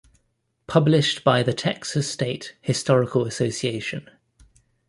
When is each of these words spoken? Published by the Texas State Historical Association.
Published 0.65 1.23
by 1.23 1.43
the 1.43 1.53
Texas 1.53 2.09
State 2.09 2.55
Historical 2.61 3.27
Association. 3.27 4.09